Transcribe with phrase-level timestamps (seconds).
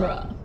[0.00, 0.37] genre.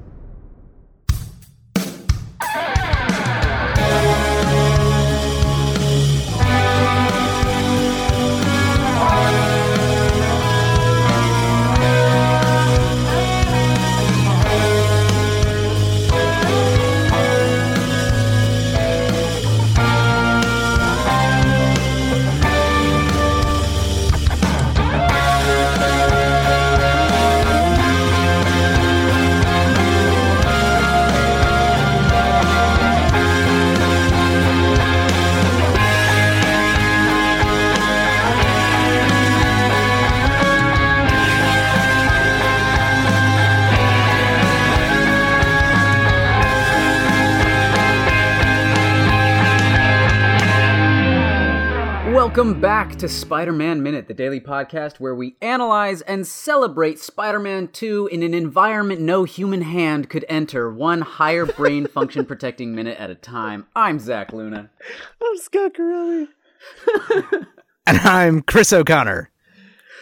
[52.43, 57.39] Welcome back to Spider Man Minute, the daily podcast where we analyze and celebrate Spider
[57.39, 62.75] Man 2 in an environment no human hand could enter, one higher brain function protecting
[62.75, 63.67] minute at a time.
[63.77, 64.69] I'm Zach Luna.
[65.23, 66.27] I'm Scott Corelli.
[67.87, 69.31] And I'm Chris O'Connor.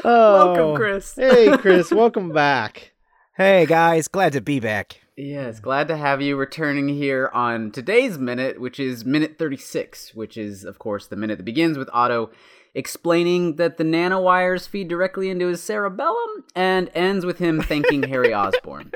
[0.03, 1.14] Oh, Welcome, Chris.
[1.16, 1.92] hey, Chris.
[1.92, 2.94] welcome back.
[3.38, 5.01] Hey guys, glad to be back.
[5.17, 10.38] Yes, glad to have you returning here on today's minute, which is minute 36, which
[10.38, 12.31] is, of course, the minute that begins with Otto
[12.73, 18.34] explaining that the nanowires feed directly into his cerebellum and ends with him thanking Harry
[18.34, 18.92] Osborn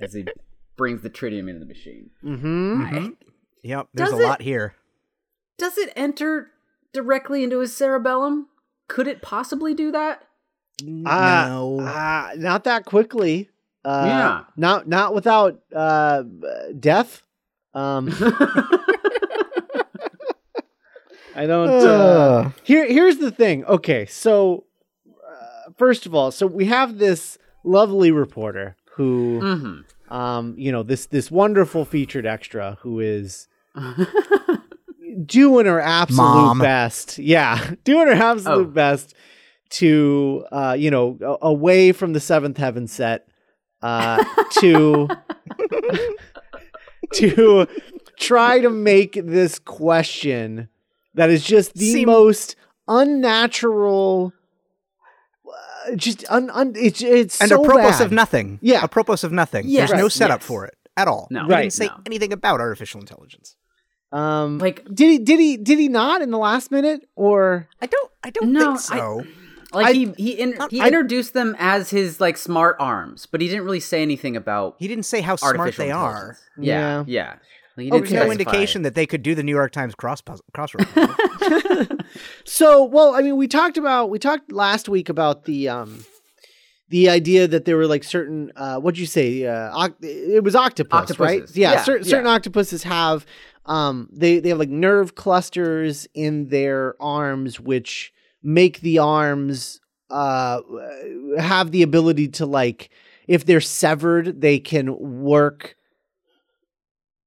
[0.00, 0.24] as he
[0.78, 2.10] brings the tritium into the machine.
[2.24, 3.08] Mm-hmm.
[3.62, 4.74] Yep, there's Does a it- lot here.
[5.58, 6.52] Does it enter
[6.94, 8.46] directly into his cerebellum?
[8.86, 10.22] Could it possibly do that?
[10.80, 11.80] Uh, no.
[11.80, 13.50] Uh, not that quickly.
[13.84, 14.44] Uh, Yeah.
[14.56, 16.22] Not not without uh,
[16.78, 17.22] death.
[17.74, 18.08] Um,
[21.34, 21.68] I don't.
[21.68, 23.64] Uh, here here's the thing.
[23.66, 24.64] Okay, so
[25.06, 30.12] uh, first of all, so we have this lovely reporter who, mm-hmm.
[30.14, 33.46] um, you know, this this wonderful featured extra who is
[35.26, 36.58] doing her absolute Mom.
[36.58, 37.18] best.
[37.18, 38.70] Yeah, doing her absolute Oh.
[38.70, 39.14] best
[39.70, 43.27] to, uh, you know, away from the seventh heaven set,
[43.82, 44.22] uh,
[44.60, 45.08] to
[47.14, 47.66] to
[48.18, 50.68] try to make this question
[51.14, 52.56] that is just the Seem- most
[52.86, 54.32] unnatural.
[55.46, 58.02] uh, Just un, un it's it's and so apropos bad.
[58.02, 58.58] of nothing.
[58.62, 58.82] Yeah.
[58.84, 59.64] Apropos of nothing.
[59.66, 59.90] Yes.
[59.90, 60.46] There's no setup Yes.
[60.46, 61.28] for it at all.
[61.30, 61.44] No.
[61.46, 61.60] He Right.
[61.62, 61.94] didn't say No.
[62.06, 63.56] anything about artificial intelligence.
[64.10, 67.86] Um, Like- did he did he did he not in the last minute or I
[67.86, 69.24] don't I don't No, think so.
[69.72, 73.40] Like I- he he, in, he I- introduced them as his like smart arms, but
[73.40, 76.36] he didn't really say anything about he didn't say how smart they are.
[76.58, 77.04] Yeah, Yeah.
[77.06, 77.34] yeah.
[77.76, 80.86] Like, he There's no indication that they could do the New York Times cross crossword.
[82.44, 86.04] So, well, I mean, we talked about we talked last week about the um
[86.88, 90.54] the idea that there were like certain uh what'd you say uh oct- it was
[90.56, 92.02] octopus right yeah, Yeah, cer- yeah.
[92.04, 93.26] certain octopuses have
[93.66, 98.12] um they they have like nerve clusters in their arms which
[98.42, 100.60] make the arms uh
[101.38, 102.88] have the ability to like
[103.26, 105.76] if they're severed they can work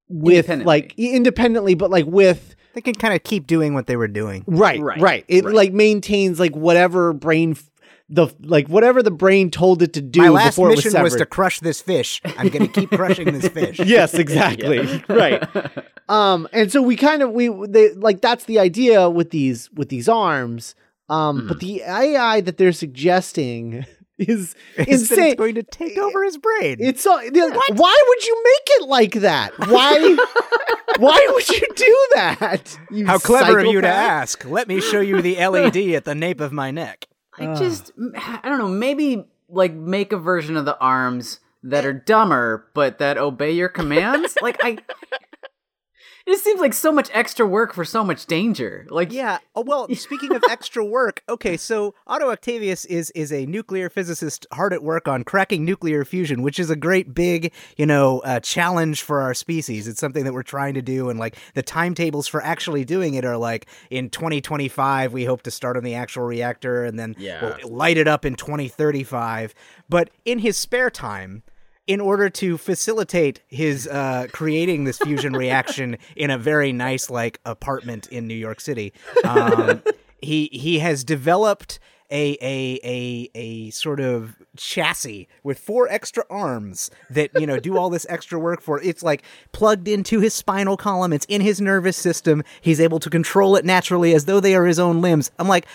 [0.08, 0.64] with Independently.
[0.66, 4.44] like independently but like with they can kind of keep doing what they were doing.
[4.46, 4.98] Right, right.
[4.98, 5.54] Right, It right.
[5.54, 7.68] like maintains like whatever brain f-
[8.08, 10.90] the like whatever the brain told it to do My last before it was mission
[10.92, 11.04] severed.
[11.04, 12.20] was, to crush this fish.
[12.24, 13.78] I'm going to keep crushing this fish.
[13.84, 15.04] yes, exactly.
[15.08, 15.42] right.
[16.08, 19.88] Um and so we kind of we they like that's the idea with these with
[19.90, 20.74] these arms.
[21.12, 23.84] Um but the AI that they're suggesting
[24.18, 25.24] is Is that insane.
[25.26, 26.76] it's going to take over his brain.
[26.80, 29.52] It's so they're like, why would you make it like that?
[29.68, 30.16] Why
[30.98, 32.78] why would you do that?
[32.90, 34.44] you How clever of you to ask.
[34.44, 37.06] Let me show you the LED at the nape of my neck.
[37.38, 41.92] I just I don't know, maybe like make a version of the arms that are
[41.92, 44.36] dumber but that obey your commands.
[44.42, 44.78] like I
[46.26, 48.86] It just seems like so much extra work for so much danger.
[48.90, 49.38] Like Yeah.
[49.54, 54.46] Oh, well, speaking of extra work, okay, so Otto Octavius is is a nuclear physicist
[54.52, 58.40] hard at work on cracking nuclear fusion, which is a great big, you know, uh,
[58.40, 59.88] challenge for our species.
[59.88, 63.24] It's something that we're trying to do, and like the timetables for actually doing it
[63.24, 67.42] are like in 2025 we hope to start on the actual reactor, and then Yeah.
[67.62, 69.54] we'll light it up in 2035.
[69.88, 71.42] But in his spare time.
[71.88, 77.40] In order to facilitate his uh, creating this fusion reaction in a very nice like
[77.44, 78.92] apartment in New York City,
[79.24, 79.82] um,
[80.22, 81.80] he he has developed
[82.12, 87.76] a a a a sort of chassis with four extra arms that you know do
[87.76, 88.80] all this extra work for.
[88.82, 91.12] It's like plugged into his spinal column.
[91.12, 92.44] It's in his nervous system.
[92.60, 95.30] He's able to control it naturally as though they are his own limbs.
[95.38, 95.66] I'm like,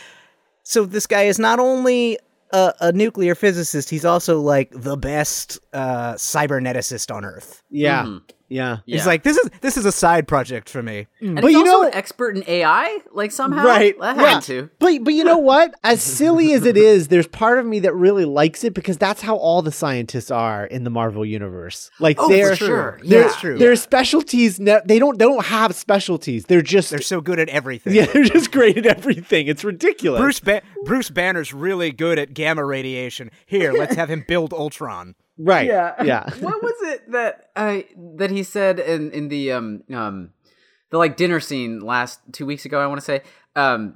[0.63, 2.19] so this guy is not only
[2.51, 7.63] a, a nuclear physicist, he's also like the best uh, cyberneticist on Earth.
[7.69, 8.03] Yeah.
[8.05, 8.21] Mhm.
[8.49, 8.77] Yeah.
[8.85, 8.95] Yeah.
[8.97, 11.07] He's like, this is this is a side project for me.
[11.21, 11.27] Mm.
[11.27, 13.65] and But he's you also know- an expert in AI, like somehow.
[13.65, 13.99] Right.
[13.99, 14.33] That yeah.
[14.35, 14.69] had to.
[14.79, 15.73] But but you know what?
[15.83, 19.21] As silly as it is, there's part of me that really likes it because that's
[19.21, 21.91] how all the scientists are in the Marvel universe.
[21.99, 22.99] Like Oh, they're for sure.
[23.03, 23.33] Their, Yeah.
[23.33, 23.57] true.
[23.57, 26.45] Their specialties ne- they don't they don't have specialties.
[26.45, 27.93] They're just They're so good at everything.
[27.95, 29.47] yeah, they're just great at everything.
[29.47, 30.19] It's ridiculous.
[30.21, 33.29] Bruce ba- Bruce Banner's really good at gamma radiation.
[33.45, 35.15] Here, let's have him build Ultron.
[35.37, 35.67] Right.
[35.67, 35.95] Yeah.
[36.03, 36.29] Yeah.
[36.39, 37.79] what was it that uh,
[38.17, 40.31] that he said in in the um um
[40.89, 42.79] the like dinner scene last two weeks ago?
[42.81, 43.21] I want to say
[43.55, 43.95] um.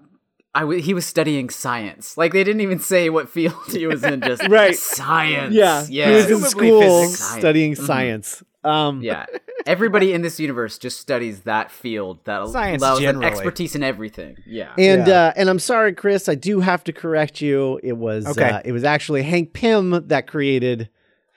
[0.53, 2.17] I w- he was studying science.
[2.17, 4.19] Like they didn't even say what field he was in.
[4.19, 4.75] Just Right.
[4.75, 5.55] science.
[5.55, 5.85] Yeah.
[5.89, 6.09] yeah.
[6.09, 7.23] He was in school physics.
[7.23, 7.85] studying Mhm.
[7.85, 8.43] science.
[8.65, 9.27] Um Yeah.
[9.65, 13.27] Everybody in this universe just studies that field that Science allows them generally.
[13.27, 14.35] expertise in everything.
[14.45, 14.73] Yeah.
[14.77, 15.27] And Yeah.
[15.27, 16.27] uh, and I'm sorry, Chris.
[16.27, 17.79] I do have to correct you.
[17.81, 18.49] It was Okay.
[18.49, 20.89] uh, it was actually Hank Pym that created.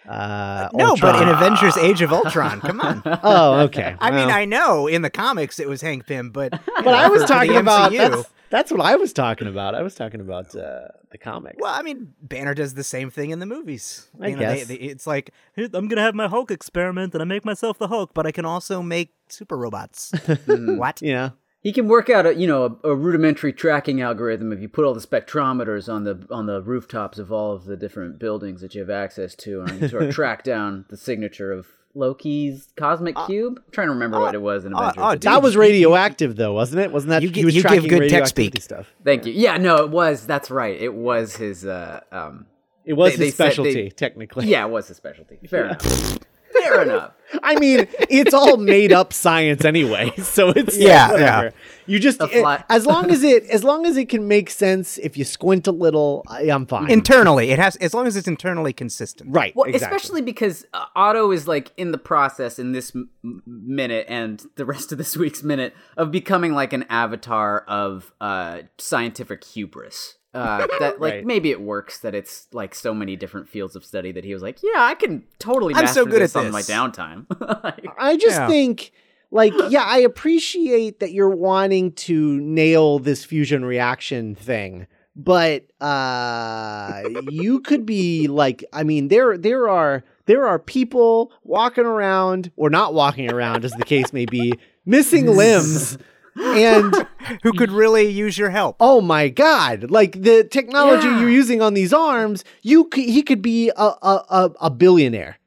[0.08, 1.28] Uh, No, but in Ultron.
[1.28, 3.02] Avengers: Age of Ultron, come on.
[3.22, 3.96] oh, okay.
[3.98, 7.24] I mean, I know in the comics it was Hank Pym, but but I was
[7.24, 9.74] talking about MCU that's, that's what I was talking about.
[9.74, 11.56] I was talking about uh, the comics.
[11.58, 14.08] Well, I mean, Banner does the same thing in the movies.
[14.20, 14.66] I You know, they- guess.
[14.68, 18.10] they- it's like I'm gonna have my Hulk experiment, and I make myself the Hulk,
[18.14, 20.12] but I can also make super robots.
[20.46, 21.00] what?
[21.02, 21.30] yeah.
[21.64, 24.84] He can work out a you know a, a rudimentary tracking algorithm if you put
[24.84, 28.74] all the spectrometers on the on the rooftops of all of the different buildings that
[28.76, 33.16] you have access to, and you sort of track down the signature of Loki's cosmic
[33.26, 33.60] cube.
[33.64, 35.02] I'm trying to remember what it was in uh, Avengers.
[35.02, 36.92] uh, Dude, That was radioactive, though, wasn't it?
[36.92, 38.62] Wasn't that You he gi- was you give tracking good tech radioactivity speak.
[38.62, 38.92] stuff?
[39.04, 39.32] Thank you.
[39.32, 40.26] Yeah, no, it was.
[40.26, 40.78] That's right.
[40.78, 41.64] It was his.
[41.64, 42.46] Uh, um,
[42.84, 44.46] It was They- they his they- specialty, technically.
[44.48, 45.38] yeah, it was his specialty.
[45.48, 46.18] Fair enough.
[46.62, 47.12] Fair enough.
[47.42, 51.44] I mean, it's all made up science anyway, so it's Yeah, whatever.
[51.46, 51.50] yeah.
[51.86, 54.98] You just it- as long as it as long as it can make sense.
[54.98, 56.90] If you squint a little, I, I'm fine.
[56.90, 59.30] Internally, it has as long as it's internally consistent.
[59.34, 59.96] right, Well, exactly.
[59.96, 64.42] especially because uh, Otto is like in the process in this m- m- minute and
[64.56, 70.16] the rest of this week's minute of becoming like an avatar of uh, scientific hubris.
[70.34, 71.24] Uh, that like Right.
[71.26, 74.42] maybe it works that it's like so many different fields of study that he was
[74.42, 77.26] like, yeah, I can totally I'm master so good this at on my downtime.
[77.64, 78.48] Like, I just Yeah.
[78.48, 78.92] think,
[79.30, 84.86] like, yeah, I appreciate that you're wanting to nail this fusion reaction thing,
[85.16, 91.84] but uh, you could be like, I mean, there there are there are people walking
[91.84, 94.54] around or not walking around, as the case may be,
[94.86, 95.98] missing limbs,
[96.36, 96.94] and
[97.42, 98.76] Who could really use your help?
[98.80, 101.20] oh my god, like the technology Yeah.
[101.20, 105.38] you're using on these arms, you c- he could be a a, a, a billionaire.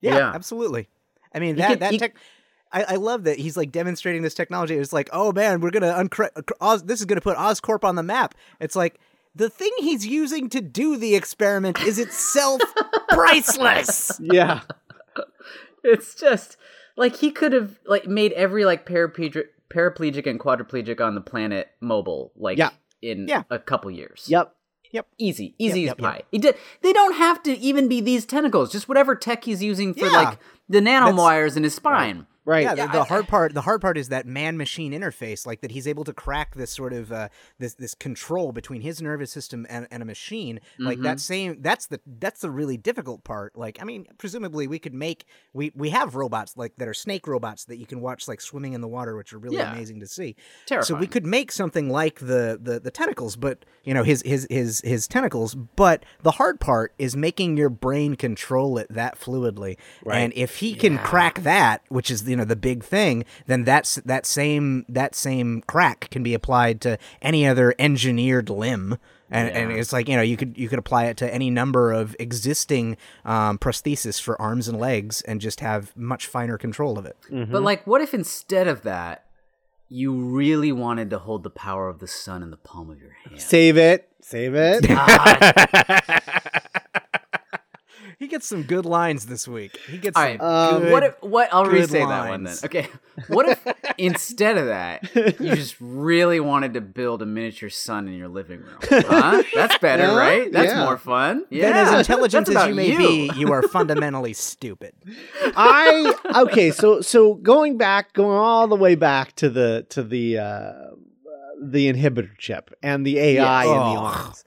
[0.00, 0.32] Yeah, Yeah.
[0.34, 0.88] absolutely.
[1.34, 2.14] I mean He that could- that he- tech.
[2.70, 4.74] I, I love that he's like demonstrating this technology.
[4.76, 6.30] It's like, oh man, we're gonna uncre-
[6.60, 6.82] Oz.
[6.84, 8.34] This is gonna put Oscorp on the map.
[8.60, 9.00] It's like
[9.34, 12.60] the thing he's using to do the experiment is itself
[13.08, 14.20] priceless.
[14.20, 14.60] Yeah.
[15.84, 16.56] it's just
[16.96, 21.68] like he could have like made every like paraplegic paraplegic and quadriplegic on the planet
[21.80, 22.70] mobile like Yeah.
[23.02, 23.42] in Yeah.
[23.50, 24.26] a couple years.
[24.28, 24.54] Yep.
[24.90, 25.06] Yep.
[25.18, 26.22] Easy, easy Yep, as yep, pie.
[26.32, 28.72] Did, they don't have to even be these tentacles.
[28.72, 30.12] Just whatever tech he's using for Yeah.
[30.12, 30.38] like
[30.68, 32.16] the That's- nanowires in his spine.
[32.18, 32.26] Right.
[32.48, 33.54] Yeah, the, Yeah, the I- hard part.
[33.54, 36.92] The hard part is that man-machine interface, like that he's able to crack this sort
[36.92, 37.28] of uh,
[37.58, 40.60] this this control between his nervous system and, and a machine.
[40.78, 41.04] Like Mm-hmm.
[41.04, 41.56] that same.
[41.60, 43.56] That's the that's the really difficult part.
[43.56, 47.26] Like I mean, presumably we could make we we have robots like that are snake
[47.26, 49.72] robots that you can watch like swimming in the water, which are really Yeah.
[49.72, 50.36] amazing to see.
[50.66, 50.86] Terrifying.
[50.86, 54.46] So we could make something like the, the the tentacles, but you know his his
[54.50, 55.54] his his tentacles.
[55.54, 59.76] But the hard part is making your brain control it that fluidly.
[60.04, 60.18] Right.
[60.18, 63.96] And if he can crack that, which is you know the big thing, then that's
[63.96, 68.98] that same that same crack can be applied to any other engineered limb.
[69.30, 71.92] And, and it's like you know you could you could apply it to any number
[71.92, 77.04] of existing um, prosthesis for arms and legs and just have much finer control of
[77.04, 77.16] it.
[77.30, 79.26] But like, what if instead of that,
[79.90, 83.12] you really wanted to hold the power of the sun in the palm of your
[83.24, 83.38] hand?
[83.38, 84.08] Save it.
[84.22, 84.88] Save it.
[88.18, 89.76] He gets some good lines this week.
[89.88, 90.40] He gets All some right.
[90.40, 92.56] Um, good, what if what I'll good re-say that one then.
[92.64, 92.88] Okay.
[93.28, 93.64] What if
[93.98, 98.60] instead of that, you just really wanted to build a miniature sun in your living
[98.60, 98.78] room?
[98.82, 99.42] Huh?
[99.54, 100.52] That's better, Yeah, right?
[100.52, 100.84] That's yeah.
[100.84, 101.44] more fun.
[101.50, 101.70] Yeah.
[101.72, 104.94] then as intelligent as you may be, you are fundamentally stupid.
[105.56, 110.38] I okay, so so going back, going all the way back to the to the
[110.38, 110.72] uh,
[111.62, 113.66] the inhibitor chip and the AI Yes.
[113.66, 114.04] in the Oh.
[114.04, 114.44] arms.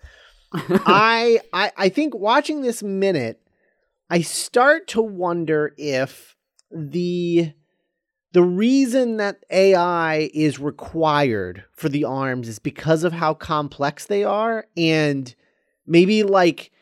[0.85, 3.40] I I I think watching this minute,
[4.11, 6.35] I start to wonder if
[6.69, 7.53] the
[8.33, 14.25] the reason that AI is required for the arms is because of how complex they
[14.25, 15.33] are and
[15.87, 16.73] maybe like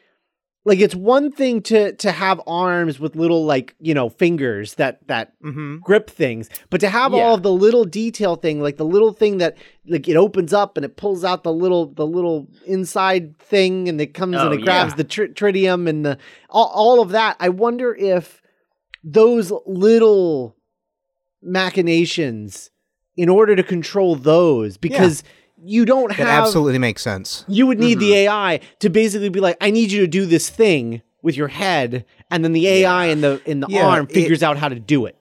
[0.66, 5.08] like it's one thing to to have arms with little like you know fingers that
[5.08, 5.78] that Mm-hmm.
[5.78, 7.20] grip things but to have Yeah.
[7.22, 10.76] all of the little detail thing like the little thing that like it opens up
[10.78, 14.60] and it pulls out the little the little inside thing and it comes Oh, and
[14.60, 14.98] it grabs yeah.
[14.98, 16.18] the tr- tritium and the
[16.50, 18.42] all, all of that i wonder if
[19.04, 20.58] those little
[21.42, 22.70] machinations
[23.16, 25.24] in order to control those because
[25.64, 27.46] you don't have It absolutely makes sense.
[27.48, 28.32] you would need the Mm-hmm.
[28.32, 32.06] AI to basically be like, I need you to do this thing with your head,
[32.32, 34.80] and then the AI in the in the Yeah, arm it- figures out how to
[34.80, 35.16] do it.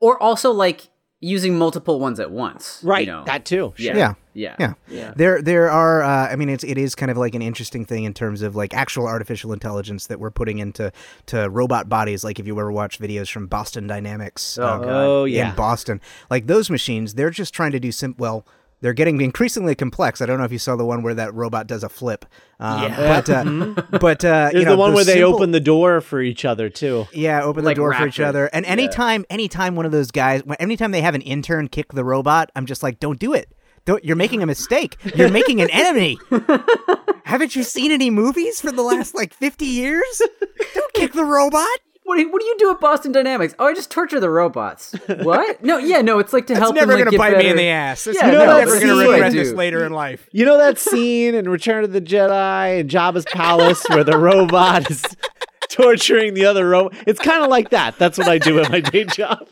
[0.00, 0.88] Or also like
[1.20, 2.80] using multiple ones at once.
[2.84, 3.24] you know?
[3.24, 3.72] That too.
[3.76, 3.96] yeah.
[3.96, 4.14] Yeah.
[4.34, 4.54] Yeah.
[4.60, 4.74] Yeah.
[4.88, 5.12] Yeah.
[5.16, 6.04] There, there are.
[6.04, 8.54] Uh, I mean, it's it is kind of like an interesting thing in terms of
[8.54, 10.92] like actual artificial intelligence that we're putting into
[11.26, 12.22] to robot bodies.
[12.22, 14.88] Like if you ever watch videos from Boston Dynamics, Oh, uh, God.
[14.88, 15.56] Oh in.
[15.56, 18.14] Boston, like those machines, they're just trying to do sim.
[18.16, 18.46] Well,
[18.80, 20.20] they're getting increasingly complex.
[20.20, 22.24] I don't know if you saw the one where that robot does a flip.
[22.60, 22.96] Um, Yeah.
[22.96, 26.44] But uh, but uh, you know, the one where they open the door for each
[26.44, 27.06] other too.
[27.12, 28.46] Yeah, open Like the door for each other.
[28.52, 28.72] And Yeah.
[28.72, 32.50] anytime, anytime one of those guys, when- anytime they have an intern kick the robot,
[32.54, 33.52] I'm just like, don't do it.
[33.84, 34.96] Don't, you're making a mistake.
[35.14, 36.18] You're making an enemy.
[37.24, 40.22] Haven't you seen any movies for the last like 50 years?
[40.74, 41.66] Don't kick the robot.
[42.08, 43.54] What do, you, what do you do at Boston Dynamics?
[43.58, 44.94] Oh, I just torture the robots.
[45.22, 45.62] What?
[45.62, 47.50] no, yeah, no, it's like to It's help never them, like, gonna get bite me
[47.50, 48.06] in the ass.
[48.06, 49.38] It's Yeah, no, never that's gonna regret do.
[49.38, 50.26] this later in life.
[50.32, 54.90] You know that scene in Return of the Jedi and Jabba's palace where the robot
[54.90, 55.04] is
[55.68, 56.94] torturing the other robot?
[57.06, 57.98] It's kind of like that.
[57.98, 59.46] That's what I do at my day job.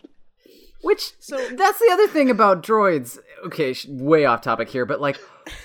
[0.80, 3.18] Which so that's the other thing about droids.
[3.44, 5.18] Okay, way off topic here, but like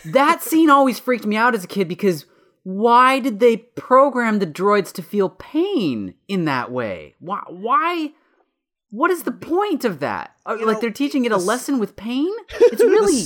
[0.05, 2.25] that scene always freaked me out as a kid because
[2.63, 7.15] why did they program the droids to feel pain in that way?
[7.19, 7.41] Why?
[7.47, 8.11] Why?
[8.89, 10.35] What is the point of that?
[10.45, 12.31] Like know, they're teaching it a lesson with pain?
[12.59, 13.23] It's really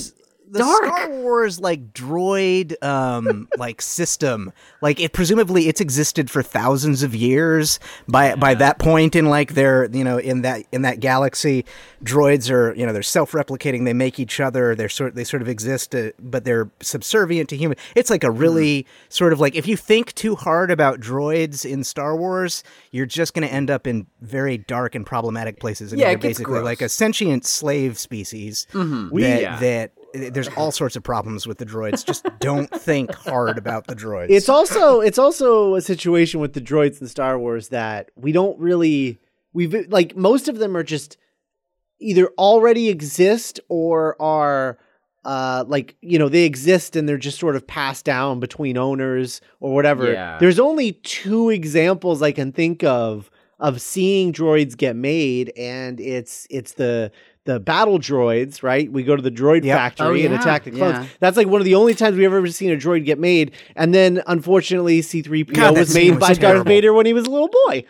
[0.48, 0.84] the dark.
[0.84, 7.14] Star Wars like droid um like system like it presumably it's existed for thousands of
[7.14, 11.64] years by by that point in like their you know in that in that galaxy
[12.04, 15.48] droids are you know they're self-replicating they make each other they're sort they sort of
[15.48, 19.66] exist uh, but they're subservient to human it's like a really sort of like if
[19.66, 22.62] you think too hard about droids in Star Wars
[22.92, 26.06] you're just going to end up in very dark and problematic places I mean, Yeah,
[26.06, 26.64] it they're gets basically gross.
[26.64, 29.58] like a sentient slave species We- that, yeah.
[29.58, 32.04] that there's all sorts of problems with the droids.
[32.04, 34.30] Just don't think hard about the droids.
[34.30, 38.58] It's also it's also a situation with the droids in Star Wars that we don't
[38.58, 39.20] really
[39.52, 41.16] we've like most of them are just
[41.98, 44.78] either already exist or are
[45.24, 49.40] uh like you know they exist and they're just sort of passed down between owners
[49.60, 50.12] or whatever.
[50.12, 50.38] Yeah.
[50.38, 56.46] There's only two examples I can think of of seeing droids get made and it's
[56.50, 57.10] it's the
[57.46, 58.90] the battle droids, right?
[58.92, 59.76] We go to the droid Yep.
[59.76, 60.98] factory Oh, and attack the clones.
[60.98, 61.06] yeah.
[61.20, 63.52] That's like one of the only times we've ever seen a droid get made.
[63.74, 66.64] And then, unfortunately, C3PO God, was made was by Darth terrible.
[66.64, 67.84] Vader when he was a little boy.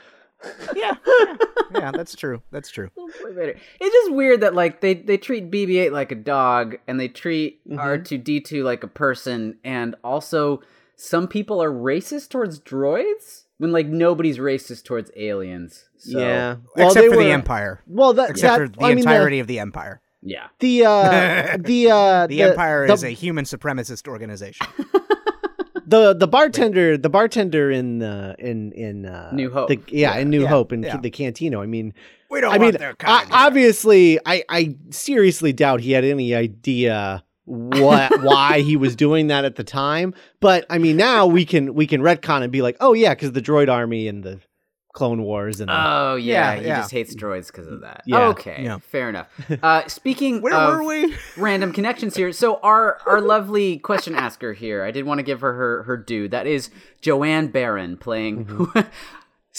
[0.76, 0.94] yeah,
[1.74, 2.42] yeah, that's true.
[2.52, 2.90] That's true.
[2.98, 7.66] It's just weird that like they they treat BB-8 like a dog and they treat
[7.68, 7.78] Mhm.
[7.78, 10.60] R2D2 like a person, and also
[10.94, 15.88] some people are racist towards droids when like nobody's racist towards aliens.
[15.98, 17.80] So, Well, Except they for were- the Empire.
[17.86, 20.00] Well, that, Except that for the I mean, entirety of the Empire.
[20.22, 20.48] yeah.
[20.60, 24.66] The uh, the uh, The, Empire the, is a human supremacist organization.
[25.86, 29.68] the the bartender the bartender in uh, in in uh, New Hope.
[29.68, 30.96] the, yeah, in New yeah, Hope in yeah.
[30.98, 31.60] the Cantina.
[31.60, 31.94] I mean,
[32.30, 33.28] We don't I mean, their I, kind.
[33.28, 33.36] here.
[33.38, 39.44] obviously, I I seriously doubt he had any idea what why he was doing that
[39.44, 40.12] at the time.
[40.40, 43.32] But I mean, now we can we can retcon and be like, oh yeah, because
[43.32, 44.40] the Droid Army and the
[44.92, 46.76] Clone Wars and the, Oh yeah, Yeah, he yeah.
[46.78, 48.02] just hates droids because of that.
[48.06, 48.28] Yeah.
[48.28, 48.78] Okay, Yeah.
[48.78, 49.28] fair enough.
[49.62, 51.14] Uh, speaking Where of were we?
[51.36, 55.40] random connections here, so our our lovely question asker here, I did want to give
[55.42, 56.28] her her her due.
[56.28, 56.70] That is
[57.02, 58.46] Joanne Baron playing.
[58.46, 58.80] Mm-hmm.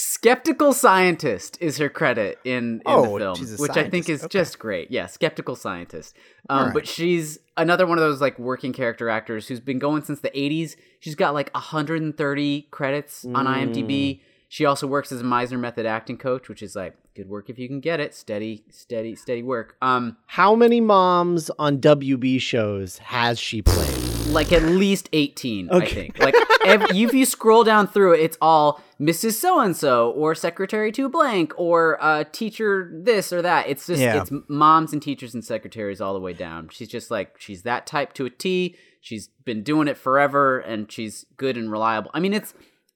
[0.00, 4.38] Skeptical scientist is her credit in, in Oh, the film, which I think is Okay.
[4.38, 4.92] just great.
[4.92, 6.14] Yeah, skeptical scientist.
[6.48, 6.74] Um, Alright.
[6.74, 10.30] But she's another one of those like working character actors who's been going since the
[10.30, 10.76] '80s.
[11.00, 13.74] She's got like 130 credits on Mm.
[13.74, 14.20] IMDb.
[14.50, 17.58] She also works as a Meisner Method acting coach, which is like good work if
[17.58, 18.14] you can get it.
[18.14, 19.76] Steady, steady, steady work.
[19.82, 23.94] Um, how many moms on WB shows has she played?
[24.28, 25.86] like at least 18, I Okay.
[25.94, 26.18] think.
[26.18, 26.34] Like
[26.66, 29.32] ev if you scroll down through it, it's all Mrs.
[29.32, 33.68] So and So or Secretary to blank or uh, teacher this or that.
[33.68, 34.20] It's just Yeah.
[34.20, 36.68] it's moms and teachers and secretaries all the way down.
[36.70, 38.76] She's just like she's that type to a T.
[39.00, 42.10] She's been doing it forever and she's good and reliable.
[42.12, 42.52] I mean, it's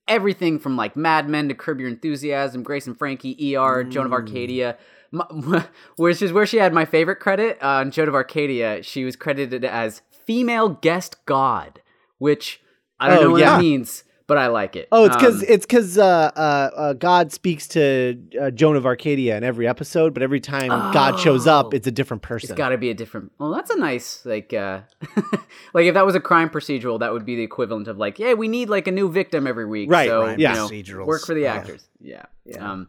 [0.09, 4.13] everything from like Mad Men to Curb Your Enthusiasm, Grace and Frankie, ER, Joan of
[4.13, 4.77] Arcadia.
[5.11, 5.27] My,
[5.97, 8.83] which is where she had my favorite credit uh, on Joan of Arcadia.
[8.83, 11.83] She was credited as female guest god,
[12.19, 12.61] which
[12.99, 13.57] I don't Oh, know what yeah.
[13.57, 14.89] that means, but I like it.
[14.91, 18.87] Oh, it's because Um, it's because uh, uh, uh, God speaks to uh, Joan of
[18.87, 21.77] Arcadia in every episode, but every time God shows up, Oh.
[21.77, 22.51] it's a different person.
[22.51, 23.31] It's got to be a different.
[23.39, 24.81] Well, that's a nice like, uh
[25.75, 28.33] like if that was a crime procedural, that would be the equivalent of like, yeah,
[28.33, 29.91] we need like a new victim every week.
[29.91, 30.55] Right, So, right, you yeah.
[30.55, 31.55] know, work for the yeah.
[31.55, 31.87] actors.
[32.01, 32.25] Yeah.
[32.59, 32.89] Um,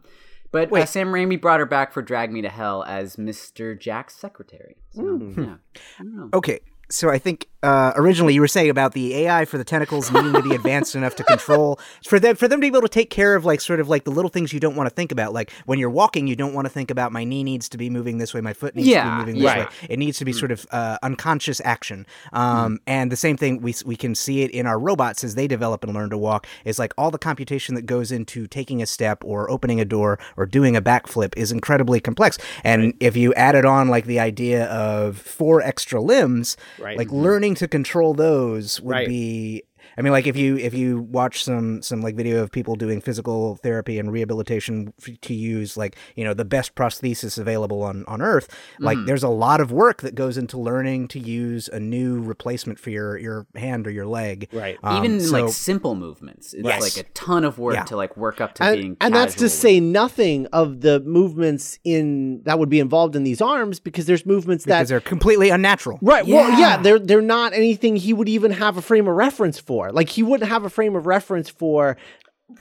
[0.50, 3.78] but uh, Sam Raimi brought her back for Drag Me to Hell as Mr.
[3.78, 4.76] Jack's secretary.
[4.92, 5.42] So, Hmm.
[5.42, 5.54] yeah.
[5.98, 6.30] I don't know.
[6.32, 6.60] Okay,
[6.90, 10.32] so I think uh, originally you were saying about the AI for the tentacles needing
[10.34, 13.10] to be advanced enough to control for them for them to be able to take
[13.10, 15.32] care of like sort of like the little things you don't want to think about.
[15.32, 17.88] Like when you're walking, you don't want to think about my knee needs to be
[17.90, 19.58] moving this way, my foot needs to be moving this right.
[19.68, 19.86] way.
[19.88, 22.06] It needs to be sort of uh, unconscious action.
[22.32, 25.46] Um, And the same thing we we can see it in our robots as they
[25.48, 26.46] develop and learn to walk.
[26.64, 30.18] Is like all the computation that goes into taking a step or opening a door
[30.36, 32.38] or doing a backflip is incredibly complex.
[32.62, 36.98] And if you added on like the idea of four extra limbs, Right.
[36.98, 39.08] like learning to control those would Right.
[39.08, 39.62] be
[39.96, 43.00] I mean, like if you if you watch some some like video of people doing
[43.00, 48.04] physical therapy and rehabilitation f- to use like you know the best prosthesis available on
[48.06, 48.48] on Earth,
[48.78, 49.06] like Mm-hmm.
[49.06, 52.90] there's a lot of work that goes into learning to use a new replacement for
[52.90, 54.48] your your hand or your leg.
[54.52, 54.78] Right.
[54.82, 56.80] Um, Even so- like simple movements, it's Yes.
[56.82, 57.84] like a ton of work Yeah.
[57.84, 58.84] to like work up to being.
[58.86, 63.16] and, and that's to casual say nothing of the movements in that would be involved
[63.16, 65.98] in these arms because there's movements because that they're completely unnatural.
[66.02, 66.26] Right.
[66.26, 66.76] Well, yeah, Yeah.
[66.82, 69.83] they're they're not anything he would even have a frame of reference for.
[69.92, 71.96] Like he wouldn't have a frame of reference for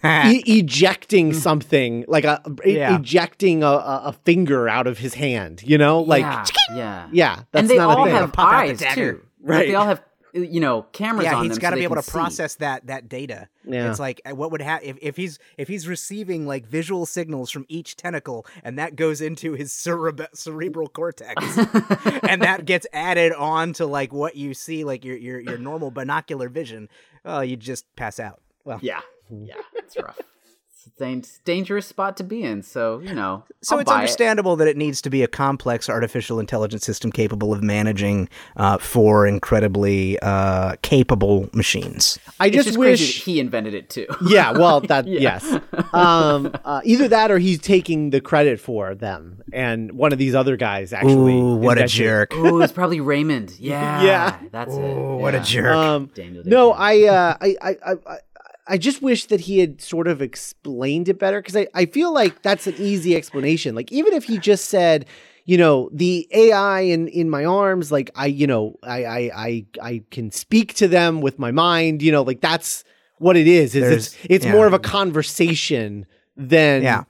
[0.03, 2.95] e- ejecting something, like a e- Yeah.
[2.97, 5.61] ejecting a, a, a finger out of his hand.
[5.65, 7.07] You know, like yeah, yeah.
[7.11, 8.15] yeah, that's and they not all a thing.
[8.15, 9.21] have Pop eyes too.
[9.41, 9.67] Right.
[9.67, 10.01] They all have
[10.33, 11.61] you know cameras yeah, on he's them.
[11.61, 12.11] got to so be able to see.
[12.11, 13.47] process that that data.
[13.65, 13.89] Yeah.
[13.89, 17.51] It's like uh, what would happen if, if he's if he's receiving like visual signals
[17.51, 21.35] from each tentacle, and that goes into his cereb- cerebral cortex,
[22.27, 25.91] and that gets added on to like what you see, like your your your normal
[25.91, 26.89] binocular vision.
[27.23, 28.41] Oh, you just pass out.
[28.65, 30.19] Well, Yeah, yeah, it's rough.
[30.95, 32.61] It's a dan- dangerous spot to be in.
[32.61, 33.99] So you know, So I'll it's buy it.
[34.01, 38.77] understandable that it needs to be a complex artificial intelligence system capable of managing uh,
[38.77, 42.19] four incredibly uh, capable machines.
[42.39, 42.99] I It's just, just wish.
[42.99, 44.07] crazy that he invented it too.
[44.27, 45.51] yeah, well, that yes.
[45.93, 50.35] Um, uh, either that or he's taking the credit for them, and one of these
[50.35, 51.33] other guys actually.
[51.33, 52.31] Ooh, what a invented- jerk!
[52.35, 53.53] Oh, it's probably Raymond.
[53.59, 54.39] Yeah, Yeah.
[54.51, 54.79] that's it.
[54.79, 55.73] Ooh, what a jerk!
[55.75, 56.77] Um, Daniel no, Day-Lewis.
[56.77, 58.17] I, uh, I, I, I,
[58.67, 61.85] I- I just wish that he had sort of explained it better because I, I
[61.85, 63.75] feel like that's an easy explanation.
[63.75, 65.05] Like even if he just said,
[65.45, 69.65] you know, the AI in in my arms, like I, you know, I, I, I,
[69.81, 72.01] I can speak to them with my mind.
[72.01, 72.83] You know, like that's
[73.19, 73.75] what it is.
[73.75, 74.51] Is it's There's- it's yeah.
[74.53, 76.05] more of a conversation
[76.37, 77.03] than Yeah.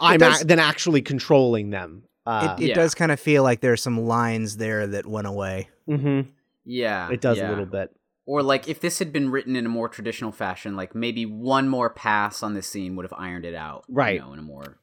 [0.00, 2.02] I'm does- ac- than actually controlling them.
[2.26, 2.74] Uh, it it Yeah.
[2.74, 5.68] does kind of feel like there's some lines there that went away.
[5.88, 6.26] mhm.
[6.64, 7.48] yeah, It does yeah.
[7.48, 7.90] a little bit.
[8.26, 11.68] Or like if this had been written in a more traditional fashion, like maybe one
[11.68, 14.14] more pass on this scene would have ironed it out, right?
[14.14, 14.26] you Right.
[14.28, 14.76] know, in a more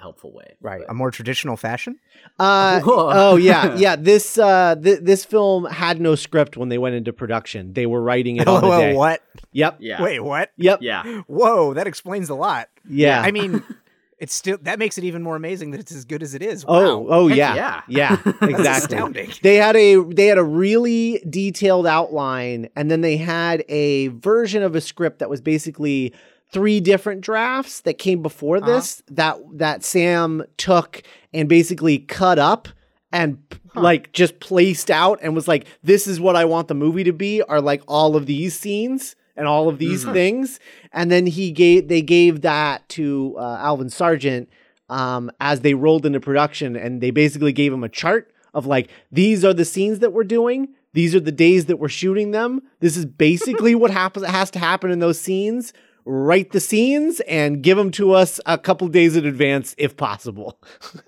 [0.00, 0.56] helpful way.
[0.60, 0.82] Right.
[0.88, 1.98] A more traditional fashion.
[2.38, 3.96] Uh, oh yeah, yeah.
[3.96, 7.72] This uh, th- this film had no script when they went into production.
[7.74, 8.94] They were writing it on the LOL, day.
[8.94, 9.22] what?
[9.52, 9.76] Yep.
[9.80, 10.02] Yeah.
[10.02, 10.52] Wait, what?
[10.56, 10.78] Yep.
[10.82, 11.22] Yeah.
[11.26, 12.68] Whoa, that explains a lot.
[12.88, 13.20] Yeah.
[13.20, 13.62] I mean,
[14.24, 16.64] it's still that makes it even more amazing that it's as good as it is.
[16.66, 17.06] oh, Wow.
[17.16, 17.54] oh Heck yeah.
[17.54, 18.18] yeah.
[18.26, 18.32] Yeah.
[18.42, 19.28] Exactly.
[19.42, 24.62] They had a they had a really detailed outline, and then they had a version
[24.62, 26.12] of a script that was basically
[26.50, 28.66] three different drafts that came before Uh-huh.
[28.74, 32.68] this that that Sam took and basically cut up
[33.12, 33.38] and
[33.74, 37.12] like just placed out and was like, "This is what I want the movie to
[37.12, 40.60] be." Are like all of these scenes and all of these things,
[40.92, 44.48] and then he gave they gave that to uh, Alvin Sargent
[44.88, 48.88] um, as they rolled into production, and they basically gave him a chart of like,
[49.10, 52.62] "These are the scenes that we're doing." These are the days that we're shooting them.
[52.78, 55.72] This is basically what happens has to happen in those scenes.
[56.04, 60.60] Write the scenes and give them to us a couple days in advance if possible.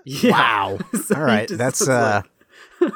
[0.05, 0.31] Yeah.
[0.33, 0.79] Wow.
[1.05, 2.23] So All he right, just that's uh,
[2.81, 2.93] like-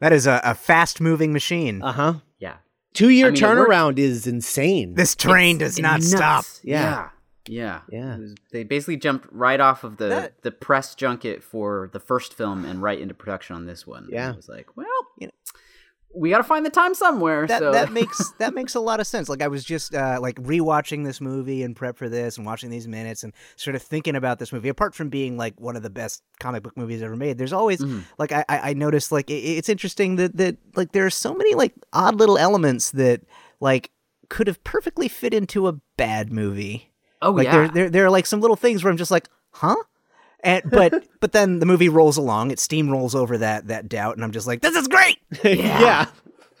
[0.00, 1.82] that is a, a fast moving machine.
[1.82, 2.14] Uh huh.
[2.38, 2.56] yeah.
[2.96, 4.94] Two year I mean, turnaround is insane.
[4.94, 6.10] this train does not Nuts.
[6.10, 6.44] stop.
[6.62, 7.10] Yeah.
[7.48, 7.80] Yeah.
[7.90, 8.14] Yeah.
[8.16, 12.00] It was- they basically jumped right off of the That- the press junket for the
[12.00, 14.04] first film and right into production on this one.
[14.04, 14.30] And Yeah.
[14.30, 14.86] It was like, well,
[15.18, 15.32] You know-
[16.16, 17.46] we got to find the time somewhere.
[17.46, 19.28] That so that makes that makes a lot of sense.
[19.28, 22.70] Like I was just uh, like rewatching this movie and prep for this and watching
[22.70, 24.68] these minutes and sort of thinking about this movie.
[24.68, 27.80] Apart from being like one of the best comic book movies ever made, there's always
[27.80, 28.02] Mhm.
[28.18, 31.34] like I, I I noticed like it, it's interesting that that like there are so
[31.34, 33.20] many like odd little elements that
[33.60, 33.90] like
[34.28, 36.92] could have perfectly fit into a bad movie.
[37.22, 37.52] oh Like yeah.
[37.52, 39.76] there, there there are like some little things where I'm just like, huh?
[40.44, 44.24] And but but then the movie rolls along, it steamrolls over that that doubt, and
[44.24, 45.18] I'm just like, this is great.
[45.44, 46.06] yeah.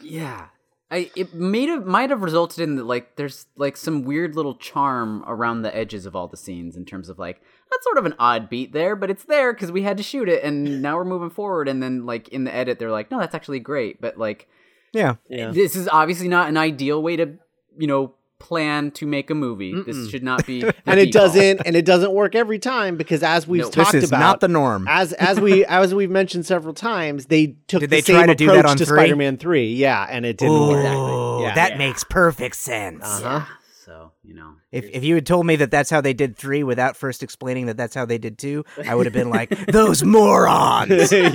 [0.00, 0.46] yeah.
[0.88, 4.54] I it made have might have resulted in that like there's like some weird little
[4.54, 8.06] charm around the edges of all the scenes in terms of like that's sort of
[8.06, 10.96] an odd beat there, but it's there because we had to shoot it and now
[10.96, 11.66] we're moving forward.
[11.66, 14.48] And then like in the edit, they're like, no, that's actually great, but like
[14.92, 15.16] Yeah.
[15.28, 15.50] Yeah.
[15.50, 17.34] this is obviously not an ideal way to
[17.76, 19.74] you know plan to make a movie.
[19.86, 21.12] This should not be, and it default.
[21.34, 23.70] doesn't and it doesn't work every time because as we've No.
[23.70, 24.86] talked This is about not the norm.
[24.88, 28.26] as as we as we've mentioned several times they took Did the they same try
[28.26, 28.98] to do approach that on to three?
[28.98, 31.54] Spider-Man 3 yeah and it didn't work Oh, Yeah.
[31.54, 31.78] that Yeah.
[31.78, 33.04] makes perfect sense.
[33.04, 33.44] Uh-huh.
[33.86, 36.64] So you know, If if you had told me that that's how they did three
[36.64, 40.02] without first explaining that that's how they did two, I would have been like, those
[40.02, 41.10] morons.
[41.10, 41.32] But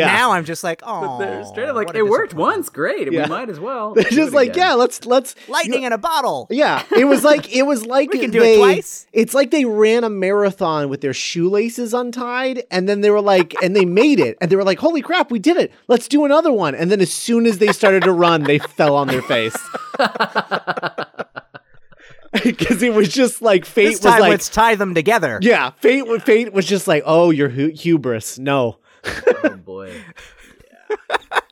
[0.00, 0.06] Yeah.
[0.06, 3.12] now I'm just like, oh, straight up like it worked once, great.
[3.12, 3.22] Yeah.
[3.22, 3.94] We might as well.
[3.94, 6.48] they're just like again." yeah let's let's Lightning in a bottle.
[6.50, 9.06] Yeah, it was like it was like We can do it they- twice.
[9.12, 13.54] It's like they ran a marathon with their shoelaces untied, and then they were like,
[13.62, 15.70] and they made it, and they were like, "Holy crap, we did it!
[15.86, 18.96] Let's do another one!" And then as soon as they started to run, they fell
[18.96, 19.54] on their face
[22.44, 25.38] because it was just like fate This was like, let's tie them together.
[25.42, 26.06] yeah, fate.
[26.06, 28.78] wa- Fate was just like, "Oh, your hu- hubris, no."
[29.44, 29.92] oh boy.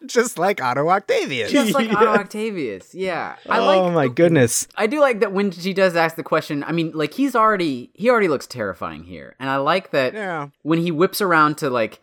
[0.06, 1.52] Just like Otto Octavius.
[1.52, 3.36] Just like Otto Octavius, yeah.
[3.48, 3.92] I oh like.
[3.94, 4.66] my goodness.
[4.76, 6.64] I do like that when she does ask the question.
[6.64, 10.48] I mean, like he's already he already looks terrifying here, and I like that Yeah.
[10.62, 12.00] when he whips around to like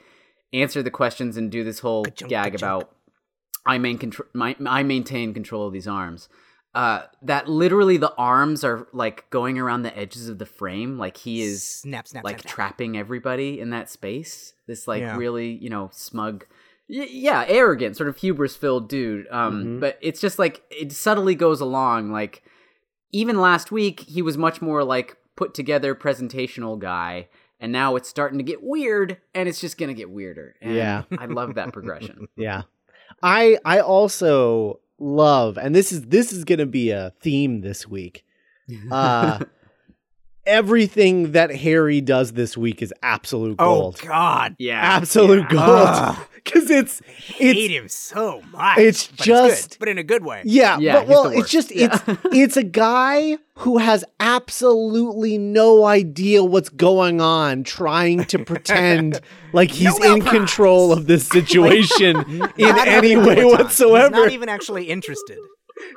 [0.53, 2.61] answer the questions and do this whole Ka-chunk, gag ka-chunk.
[2.83, 2.91] about
[3.65, 6.29] I main control, my, I maintain control of these arms.
[6.75, 11.17] Uh, that literally the arms are like going around the edges of the frame, like
[11.17, 12.53] he is snap, snap, like snap, snap.
[12.53, 14.53] trapping everybody in that space.
[14.67, 15.17] This like Yeah.
[15.17, 16.45] really you know smug,
[16.87, 19.25] y- yeah, arrogant, sort of hubris filled dude.
[19.31, 19.79] Um, Mhm.
[19.79, 22.11] but it's just like it subtly goes along.
[22.11, 22.43] Like
[23.11, 27.27] even last week, he was much more like put together presentational guy.
[27.59, 30.55] And now it's starting to get weird, and it's just gonna get weirder.
[30.61, 31.03] And Yeah.
[31.17, 32.27] I love that progression.
[32.37, 32.63] Yeah.
[33.23, 37.87] I I also love and this is this is going to be a theme this
[37.87, 38.23] week.
[38.91, 39.39] Uh
[40.47, 43.99] everything that Harry does this week is absolute oh, gold.
[44.03, 44.07] Oh.
[44.07, 44.55] God.
[44.57, 46.15] yeah, absolute yeah.
[46.15, 46.27] gold.
[46.45, 48.77] Cuz it's Hate it's him so much.
[48.77, 50.41] it's but just- good, but in a good way.
[50.45, 51.99] yeah, Yeah, but well, it's just Yeah.
[52.07, 59.19] it's it's a guy who has absolutely no idea what's going on trying to pretend
[59.53, 60.31] like he's Nobel in Prize.
[60.33, 62.15] control of this situation
[62.57, 64.15] in any way whatsoever.
[64.15, 65.37] He's not even actually interested.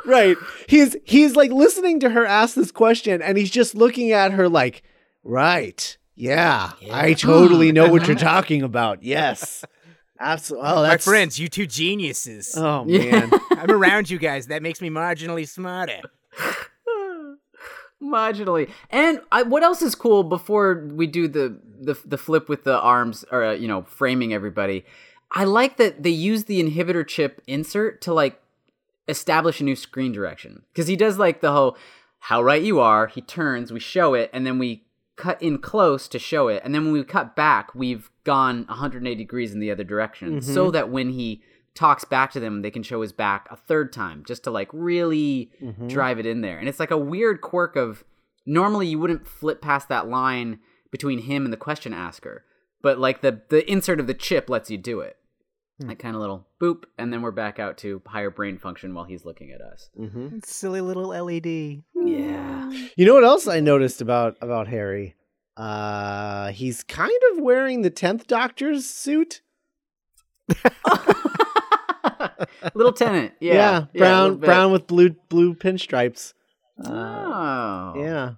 [0.04, 0.36] Right.
[0.68, 4.48] He's he's like listening to her ask this question and he's just looking at her
[4.48, 4.82] like,
[5.24, 5.96] "Right.
[6.14, 6.72] Yeah.
[6.92, 9.02] I totally know what you're talking about.
[9.02, 9.64] Yes.
[10.22, 10.68] Absolutely.
[10.68, 12.54] Oh, My friends, you two geniuses.
[12.56, 13.26] Oh Yeah.
[13.26, 13.30] man.
[13.52, 14.48] I'm around you guys.
[14.48, 16.00] That makes me marginally smarter.
[18.02, 18.70] marginally.
[18.90, 22.78] And I, what else is cool before we do the the the flip with the
[22.78, 24.84] arms or uh, you know framing everybody?
[25.32, 28.40] I like that they use the inhibitor chip insert to like
[29.10, 31.76] establish a new screen direction because he does like the whole
[32.20, 33.06] how right you are.
[33.06, 34.84] He turns, we show it, and then we
[35.16, 39.14] cut in close to show it, and then when we cut back, we've gone 180
[39.16, 40.54] degrees in the other direction, mm-hmm.
[40.54, 41.42] so that when he
[41.74, 44.68] talks back to them, they can show his back a third time, just to like
[44.72, 45.88] really mm-hmm.
[45.88, 46.58] drive it in there.
[46.58, 48.04] And it's like a weird quirk of
[48.46, 50.58] normally you wouldn't flip past that line
[50.90, 52.44] between him and the question asker,
[52.82, 55.16] but like the the insert of the chip lets you do it.
[55.80, 59.04] That kind of little boop, and then we're back out to higher brain function while
[59.06, 59.88] he's looking at us.
[59.98, 60.44] Mhm.
[60.44, 61.82] Silly little LED.
[61.94, 62.70] Yeah.
[62.96, 65.14] You know what else I noticed about about Harry?
[65.56, 69.40] Uh he's kind of wearing the 10th Doctor's suit.
[72.74, 73.32] little Tennant.
[73.40, 73.54] Yeah.
[73.54, 74.46] Yeah, brown little bit.
[74.46, 76.34] brown with blue blue pinstripes.
[76.84, 77.92] Uh, Oh.
[77.96, 78.30] yeah.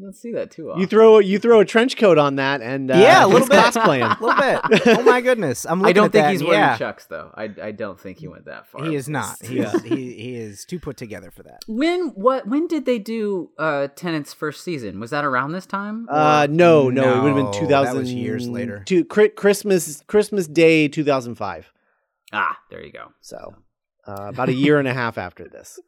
[0.00, 0.80] So, Don't see that too often.
[0.80, 3.58] You throw you throw a trench coat on that and uh, Yeah, a little bit.
[3.58, 4.18] cosplaying.
[4.20, 4.40] A little
[4.80, 4.98] bit.
[4.98, 5.64] Oh my goodness.
[5.66, 7.30] I'm looking I don't at think that he's wearing yeah, chucks though.
[7.34, 8.84] I, I don't think he went that far.
[8.84, 9.44] He is not.
[9.44, 11.60] He is he, he is too put together for that.
[11.68, 15.00] When what when did they do uh Tennant's first season?
[15.00, 16.06] Was that around this time?
[16.10, 17.68] Uh, Or- no, no, it would have been 2000.
[17.94, 18.82] that was years later.
[18.86, 21.72] To Chri- Christmas, Christmas Day, 2005.
[22.32, 23.08] ah, there you go.
[23.20, 23.54] So,
[24.06, 25.78] uh, about a year and a half after this.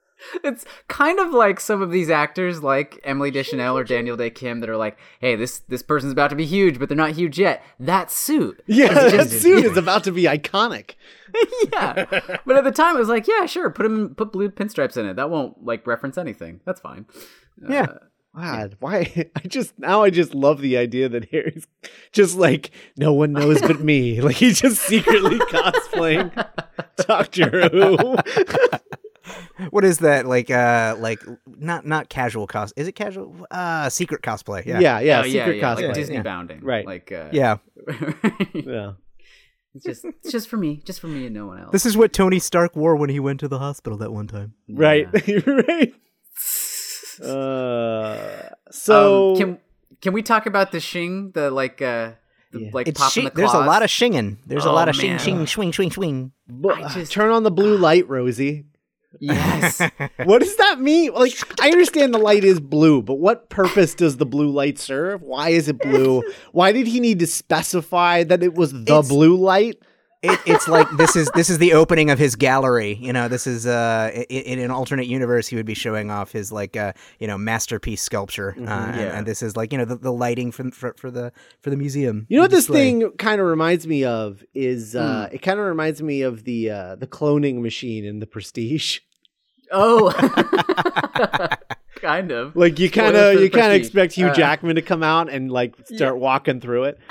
[0.44, 4.60] It's kind of like some of these actors, like Emily Deschanel or Daniel Dae Kim,
[4.60, 7.38] that are like, "Hey, this this person's about to be huge, but they're not huge
[7.38, 10.92] yet." That suit, Yeah, that just- suit is about to be iconic.
[11.72, 12.04] yeah.
[12.46, 15.06] But at the time, it was like, "Yeah, sure, put him put blue pinstripes in
[15.06, 15.16] it.
[15.16, 16.60] That won't like reference anything.
[16.64, 17.06] That's fine."
[17.68, 17.82] Yeah.
[17.82, 17.98] Uh,
[18.34, 19.30] God, why?
[19.36, 21.66] I just now I just love the idea that Harry's
[22.12, 24.20] just like no one knows but me.
[24.22, 26.32] Like he's just secretly cosplaying
[26.96, 28.16] Doctor Who.
[29.72, 30.50] What is that like?
[30.50, 32.74] Uh, like not not casual cos.
[32.76, 33.34] Is it casual?
[33.50, 34.66] Uh, secret cosplay.
[34.66, 35.00] Yeah, Yeah.
[35.00, 35.86] yeah, Oh, secret yeah, cosplay.
[35.86, 36.22] like Disney Yeah.
[36.22, 36.84] bounding, Right.
[36.86, 37.56] Like, uh, Yeah.
[38.52, 38.92] yeah.
[39.74, 41.72] It's just it's just for me, just for me and no one else.
[41.72, 44.52] This is what Tony Stark wore when he went to the hospital that one time.
[44.68, 45.08] Right.
[45.46, 45.94] right.
[47.22, 49.58] Uh, so um, can
[50.00, 51.30] can we talk about the shing?
[51.32, 52.12] The like uh
[52.52, 52.70] the, Yeah.
[52.72, 54.38] like It's popping shing- the there's a lot of shinging.
[54.46, 55.18] There's a Oh, lot of shing, man.
[55.18, 56.32] shing, swing, swing, swing.
[56.94, 58.64] just- turn on the blue light, Rosie.
[59.20, 59.80] Yes.
[60.24, 61.12] What does that mean?
[61.12, 65.22] Like, I understand the light is blue, but what purpose does the blue light serve?
[65.22, 66.22] Why is it blue?
[66.52, 69.78] Why did he need to specify that it was the It's- blue light?
[70.24, 72.94] It, it's like this is this is the opening of his gallery.
[73.00, 76.30] You know, this is uh i- in, an alternate universe he would be showing off
[76.30, 78.54] his like uh you know masterpiece sculpture.
[78.56, 79.18] Uh, and, Yeah.
[79.18, 81.76] and this is like you know the, the lighting for, for for the for the
[81.76, 82.26] museum.
[82.28, 82.90] You know what this display.
[83.00, 86.70] thing kind of reminds me of is uh, it kind of reminds me of the
[86.70, 89.00] uh, the cloning machine in the Prestige.
[89.72, 90.12] oh.
[92.00, 92.54] kind of.
[92.56, 95.50] Like you kind of you kind of expect Hugh Uh, Jackman to come out and
[95.50, 96.98] like start walking through it.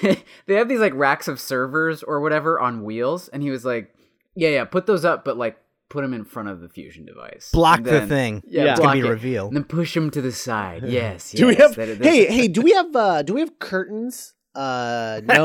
[0.46, 3.94] they have these like racks of servers or whatever on wheels, and he was like,
[4.34, 7.50] "Yeah, yeah, put those up, but like put them in front of the fusion device.
[7.52, 8.42] block And the thing.
[8.46, 8.70] Yeah, Yeah.
[8.72, 9.48] it's gonna be it, revealed.
[9.48, 10.82] and then push them to the side.
[10.86, 13.58] Yes, Do we have that- that- Hey, hey, do we have uh do we have
[13.58, 14.34] curtains?
[14.54, 15.44] Uh no,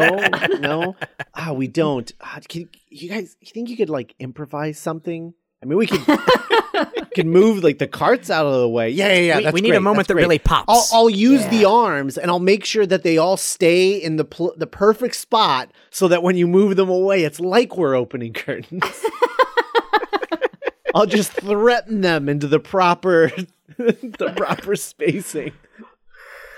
[0.60, 0.95] no.
[1.33, 2.12] Ah, we don't.
[2.21, 5.33] Ah, can you guys you think you could like improvise something?
[5.61, 6.01] I mean, we could
[7.15, 8.89] could move like the carts out of the way.
[8.89, 9.37] Yeah, yeah, yeah.
[9.37, 10.23] we, that's we need great, a moment that's that great.
[10.23, 10.65] really pops.
[10.67, 14.25] I'll, I'll use the arms and I'll make sure that they all stay in the
[14.25, 18.33] pl- the perfect spot so that when you move them away, it's like we're opening
[18.33, 18.83] curtains.
[20.93, 23.31] I'll just threaten them into the proper
[23.77, 25.51] the proper spacing.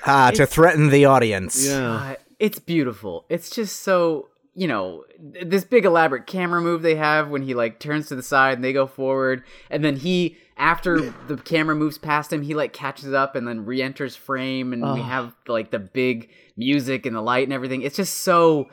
[0.05, 1.67] Ah, to threaten the audience.
[1.67, 3.25] Uh, it's beautiful.
[3.27, 4.28] It's just so
[4.59, 8.23] you know this big elaborate camera move they have when he like turns to the
[8.23, 12.53] side and they go forward, and then he after the camera moves past him, he
[12.53, 15.03] like catches up and then re-enters frame, and we Oh.
[15.03, 17.81] have like the big music and the light and everything.
[17.83, 18.67] It's just so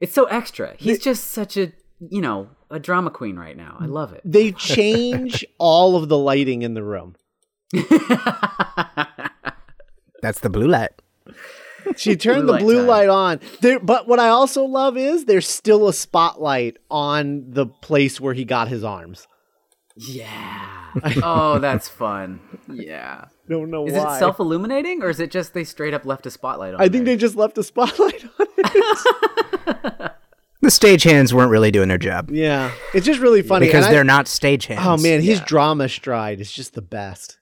[0.00, 0.74] it's so extra.
[0.78, 3.76] He's just such a you know a drama queen right now.
[3.80, 4.20] I love it.
[4.24, 7.16] They change all of the lighting in the room.
[10.22, 10.92] That's the blue light.
[11.98, 12.86] She turned Blue the blue time.
[12.86, 13.40] light on.
[13.60, 18.34] There, but what I also love is there's still a spotlight on the place where
[18.34, 19.26] he got his arms.
[19.96, 20.70] yeah.
[21.22, 22.38] Oh, that's fun.
[22.72, 23.24] Yeah.
[23.48, 24.14] Don't know Is why.
[24.16, 26.80] it self illuminating or is it just they straight up left a spotlight on?
[26.80, 27.14] I think there?
[27.14, 30.12] they just left a spotlight on it.
[30.60, 34.02] The stagehands weren't really doing their job yeah, it's just really funny because and they're
[34.02, 34.82] not stagehands.
[34.82, 35.44] Oh man, his Yeah.
[35.44, 37.38] drama stride is just the best.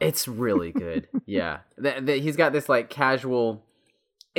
[0.00, 1.08] It's really good.
[1.24, 1.60] yeah.
[1.82, 3.64] Th- th- he's got this like casual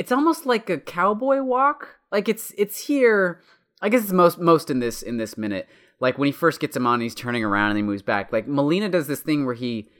[0.00, 1.96] it's almost like a cowboy walk.
[2.10, 3.42] Like it's it's here.
[3.82, 5.68] I guess it's most most in this in this minute.
[6.00, 8.32] Like when he first gets him on, he's turning around and he moves back.
[8.32, 9.90] Like Molina does this thing where he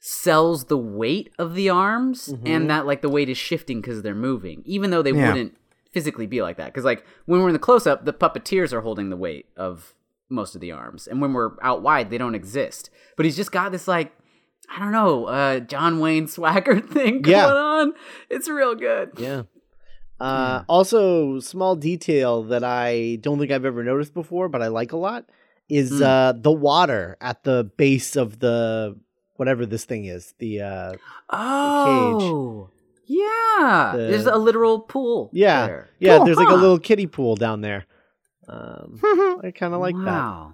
[0.00, 2.46] sells the weight of the arms mm-hmm.
[2.46, 5.28] and that like the weight is shifting because they're moving, even though they Yeah.
[5.28, 5.54] wouldn't
[5.92, 6.72] physically be like that.
[6.72, 9.94] Because like when we're in the close up, the puppeteers are holding the weight of
[10.30, 12.88] most of the arms, and when we're out wide, they don't exist.
[13.18, 14.12] But he's just got this like
[14.70, 17.46] I don't know, uh, John Wayne swagger thing going Yeah.
[17.52, 17.92] on.
[18.30, 19.12] It's real good.
[19.18, 19.42] Yeah.
[20.20, 24.92] Uh, Also, small detail that I don't think I've ever noticed before, but I like
[24.92, 25.24] a lot
[25.68, 26.02] is Hmm.
[26.02, 28.96] uh, the water at the base of the
[29.36, 30.34] whatever this thing is.
[30.38, 30.92] The uh,
[31.30, 32.68] Oh,
[33.06, 33.92] yeah.
[33.96, 35.30] The- There's a literal pool.
[35.32, 35.88] yeah, there.
[35.98, 36.16] yeah.
[36.18, 37.86] Cool, there's like a little kiddie pool down there.
[38.48, 39.00] Um,
[39.42, 40.52] I kind of like that.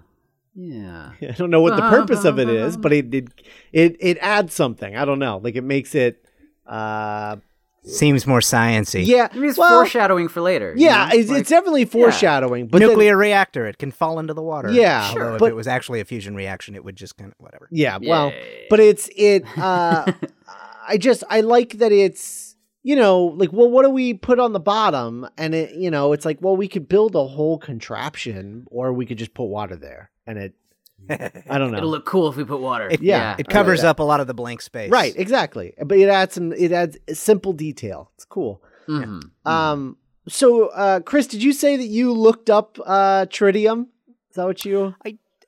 [0.55, 1.11] Wow.
[1.19, 1.29] Yeah.
[1.29, 2.81] I don't know what the purpose of it ba, is, ba.
[2.83, 3.27] but it, it
[3.71, 4.95] it it adds something.
[4.95, 5.39] I don't know.
[5.43, 6.25] Like it makes it.
[6.65, 7.37] Uh,
[7.83, 9.05] Seems more sciency.
[9.07, 9.29] yeah.
[9.31, 10.73] I mean, it's well, foreshadowing for later.
[10.75, 11.17] you Yeah, know?
[11.17, 12.67] it's, Like- it's definitely foreshadowing.
[12.67, 13.65] But then- Nuclear reactor.
[13.67, 14.69] It can fall into the water.
[14.69, 15.33] Yeah, Although Sure.
[15.35, 17.67] if but- it was actually a fusion reaction, it would just kind of whatever.
[17.71, 18.67] yeah, well, Yay.
[18.69, 19.43] but it's it.
[19.57, 20.11] Uh,
[20.87, 24.53] I just I like that it's you know like well what do we put on
[24.53, 28.65] the bottom and it you know it's like well we could build a whole contraption
[28.71, 30.53] or we could just put water there and it
[31.49, 32.87] I don't know It'll look cool if we put water.
[32.89, 33.35] It- Yeah.
[33.39, 33.89] It covers like that.
[33.89, 34.91] up a lot of the blank space.
[34.91, 39.21] right exactly but it adds some it adds simple detail it's cool Mhm.
[39.45, 43.87] um so uh Chris did you say that you looked up uh tritium
[44.29, 44.95] is that what you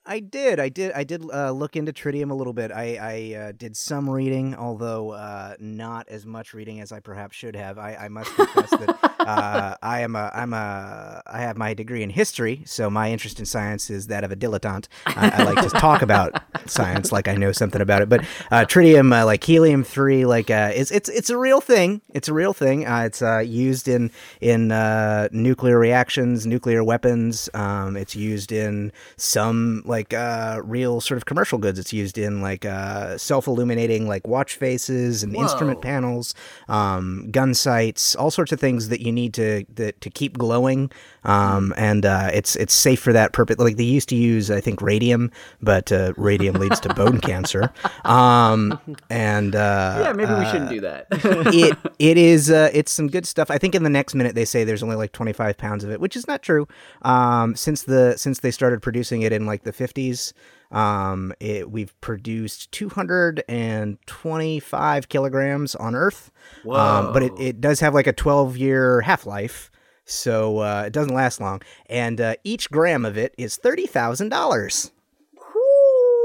[0.04, 0.60] I did.
[0.60, 0.92] I did.
[0.94, 2.72] I did uh, look into tritium a little bit.
[2.72, 7.36] I, I uh, did some reading, although uh, not as much reading as I perhaps
[7.38, 7.78] should have.
[7.78, 12.04] I, I must confess that uh, I am a I'm a I have my degree
[12.04, 14.88] in history, so my interest in science is that of a dilettante.
[15.06, 18.10] I, I like to talk about science like I know something about it.
[18.10, 22.02] But uh, tritium, uh, like helium three, like uh, it's it's it's a real thing.
[22.14, 22.86] It's a real thing.
[22.86, 27.50] Uh, it's uh, used in in uh, nuclear reactions, nuclear weapons.
[27.54, 31.80] Um, it's used in some like uh, real sort of commercial goods.
[31.80, 36.34] It's used in like uh, self-illuminating like watch faces and instrument panels,
[36.68, 40.92] um, gun sights, all sorts of things that you need to that, to keep glowing.
[41.24, 43.58] Um, and uh, it's it's safe for that purpose.
[43.60, 45.32] Like they used to use, I think, radium,
[45.62, 47.72] but uh, radium leads to bone cancer.
[48.06, 48.80] Um,
[49.10, 51.08] and uh, yeah, maybe we shouldn't uh, do that.
[51.12, 53.52] it it is uh, it's some good stuff.
[53.52, 56.00] I think in the next minute they say there's only like 25 pounds of it,
[56.00, 56.68] which is not true.
[57.04, 60.34] Um, since the since they started producing it in like the 50s,
[60.72, 66.32] um, it, we've produced 225 kilograms on Earth.
[66.68, 69.71] Um, but it, it does have like a 12 year half life.
[70.12, 74.30] So uh, it doesn't last long, and uh, each gram of it is thirty thousand
[74.30, 74.92] dollars.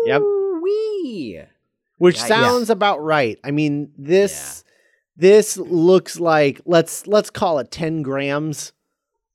[0.07, 0.23] Yep.
[0.63, 1.43] Wee.
[1.99, 2.29] which Yeah, yeah.
[2.29, 3.39] sounds about right.
[3.45, 4.65] I mean, this
[5.17, 8.73] this looks like let's let's call it ten grams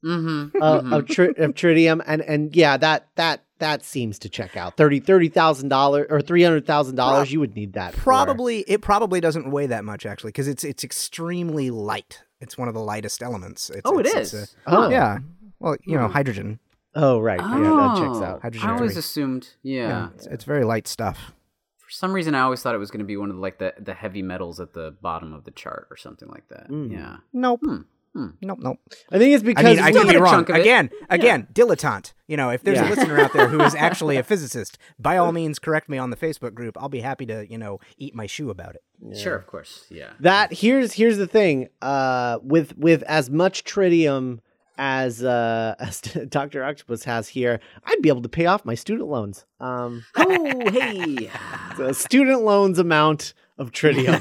[0.04, 0.60] Mm-hmm.
[0.60, 4.76] uh, of, tri- of tritium, and and yeah, that that that seems to check out
[4.76, 7.32] thirty thirty thousand dollars or three hundred thousand dollars.
[7.32, 7.94] You would need that.
[7.94, 12.24] for- Probably it probably doesn't weigh that much actually because it's it's extremely light.
[12.42, 13.70] It's one of the lightest elements.
[13.70, 14.44] It's, Oh, it it's- is.
[14.44, 14.90] it's Oh.
[14.90, 15.20] yeah.
[15.60, 16.14] Well, you know, Hmm.
[16.14, 16.60] hydrogen.
[16.94, 18.42] Oh right, yeah, that checks Oh, out.
[18.42, 19.00] Hydrogen I always three.
[19.00, 19.88] assumed, yeah.
[19.88, 21.32] Yeah, it's, it's very light stuff.
[21.78, 23.60] For some reason, I always thought it was going to be one of the, like
[23.60, 26.70] the the heavy metals at the bottom of the chart or something like that.
[26.70, 26.92] Mm.
[26.92, 27.18] Yeah.
[27.32, 27.62] Nope.
[27.64, 27.82] Hmm.
[28.14, 28.28] Hmm.
[28.42, 28.60] Nope.
[28.62, 28.78] Nope.
[29.10, 30.34] I think it's because I mean, I still could be wrong.
[30.34, 30.62] chunk of it.
[30.62, 32.12] Again, again, dilettante.
[32.28, 32.90] You know, if there's Yeah.
[32.90, 36.10] a listener out there who is actually a physicist, by all means, correct me on
[36.10, 36.78] the Facebook group.
[36.78, 39.18] I'll be happy to, you know, eat my shoe about it.
[39.18, 39.86] Sure, of course.
[39.90, 40.12] Yeah.
[40.20, 41.70] that here's here's the thing.
[41.82, 44.40] Uh, with with as much tritium
[44.78, 49.08] as uh as Doctor Octopus has here, I'd be able to pay off my student
[49.10, 49.46] loans.
[49.62, 51.30] Um, oh, hey.
[51.78, 54.20] the student loans amount of tritium.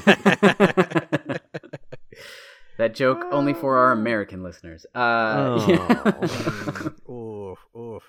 [2.81, 4.85] That joke only for our American listeners.
[4.93, 5.67] Uh, Oh.
[5.69, 7.11] yeah.
[7.13, 8.03] oof, oof.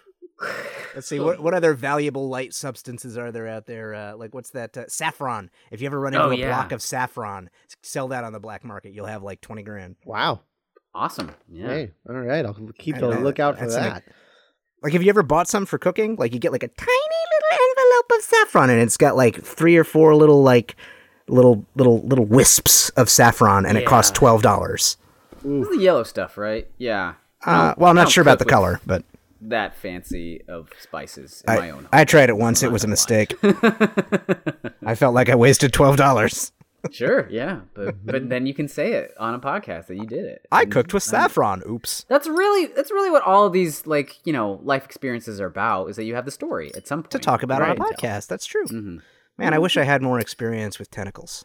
[0.94, 3.94] Let's see what what other valuable light substances are there out there?
[3.94, 5.50] Uh, like what's that uh, saffron?
[5.70, 6.48] If you ever run into Oh, a yeah.
[6.48, 7.48] block of saffron,
[7.82, 8.92] sell that on the black market.
[8.92, 9.96] You'll have like twenty grand.
[10.04, 10.40] wow.
[10.94, 11.30] awesome.
[11.48, 11.68] Yeah.
[11.68, 12.44] Hey, all right.
[12.44, 13.20] I'll keep I a know.
[13.20, 14.04] lookout for That's an- that.
[14.82, 16.16] Like, have you ever bought some for cooking?
[16.16, 19.76] Like, you get like a tiny little envelope of saffron, and it's got like three
[19.76, 20.74] or four little like
[21.32, 24.96] little little little wisps of saffron, and it costs twelve dollars.
[25.42, 26.68] The yellow stuff, right?
[26.78, 27.14] Yeah.
[27.44, 29.02] Uh, well, I'm not sure about the color, but
[29.40, 31.88] That fancy of spices in my I, own.
[31.92, 32.62] I tried it once.
[32.62, 33.34] It was a mistake.
[34.84, 36.52] I felt like I wasted twelve dollars.
[36.90, 40.24] sure, yeah, but but then you can say it on a podcast that you did
[40.24, 40.46] it.
[40.52, 41.62] I cooked with saffron.
[41.68, 42.04] Oops.
[42.08, 45.88] That's really that's really what all of these like you know life experiences are about
[45.90, 48.26] is that you have the story at some point To talk about on a podcast.
[48.28, 48.66] That's true.
[48.66, 49.02] Mhm.
[49.42, 51.44] Man, I wish I had more experience with tentacles.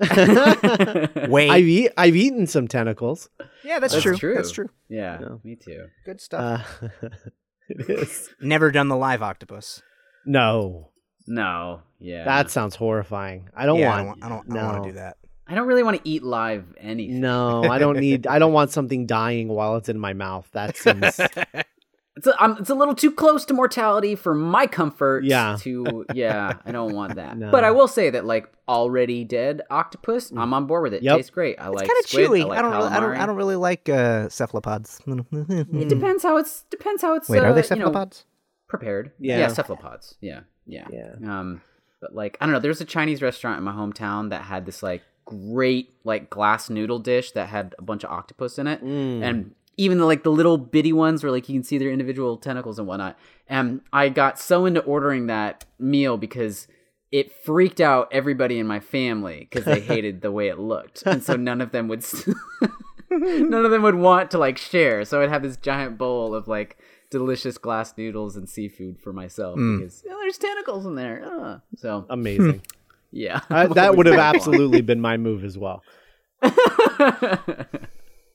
[0.00, 1.50] Wait.
[1.50, 3.28] I've eat, I've eaten some tentacles.
[3.62, 4.16] yeah, that's, That's true.
[4.16, 4.34] true.
[4.34, 4.68] That's true.
[4.88, 5.40] Yeah, No.
[5.44, 5.86] me too.
[6.04, 6.82] Good stuff.
[6.82, 6.88] Uh,
[7.68, 8.28] it is.
[8.40, 9.82] Never done the live octopus.
[10.26, 10.90] No,
[11.26, 13.48] No, yeah, that sounds horrifying.
[13.54, 14.24] I don't yeah, want.
[14.24, 14.50] I don't.
[14.50, 15.16] I don't, want to do that.
[15.46, 17.20] I don't really want to eat live anything.
[17.20, 18.26] No, I don't need.
[18.26, 20.48] I don't want something dying while it's in my mouth.
[20.52, 21.20] That seems.
[22.16, 25.24] It's a, I'm, it's a little too close to mortality for my comfort.
[25.24, 25.56] Yeah.
[25.60, 27.36] To yeah, I don't want that.
[27.44, 27.50] No.
[27.50, 31.02] But I will say that like already dead octopus, I'm on board with it.
[31.02, 31.16] Yep.
[31.16, 31.58] Tastes great.
[31.58, 32.42] I like Kind of chewy.
[32.42, 32.70] I, like I don't.
[32.72, 33.16] Really, I don't.
[33.16, 35.00] I don't really like uh, cephalopods.
[35.06, 37.28] It depends how it's depends how it's.
[37.28, 38.24] Wait, uh, are they you know, cephalopods?
[38.68, 39.10] prepared.
[39.18, 39.38] Yeah.
[39.40, 40.14] yeah, cephalopods.
[40.20, 41.14] Yeah, yeah, Yeah.
[41.22, 41.62] Um,
[42.00, 42.60] but like I don't know.
[42.60, 46.98] There's a Chinese restaurant in my hometown that had this like great like glass noodle
[47.00, 49.22] dish that had a bunch of octopus in it, Mm.
[49.22, 52.36] and even the like the little bitty ones where like you can see their individual
[52.36, 53.18] tentacles and whatnot.
[53.48, 56.66] And I got so into ordering that meal because
[57.12, 61.22] it freaked out everybody in my family because they hated the way it looked, and
[61.22, 62.04] so none of them would.
[63.10, 65.04] none of them would want to like share.
[65.04, 66.78] So I'd have this giant bowl of like
[67.10, 71.22] delicious glass noodles and seafood for myself because oh, there's tentacles in there.
[71.24, 71.60] Ah.
[71.76, 72.62] So Amazing.
[73.12, 75.82] yeah, Uh, that would have absolutely been my move as well.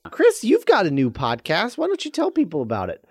[0.10, 1.78] Chris, you've got a new podcast.
[1.78, 3.04] Why don't you tell people about it?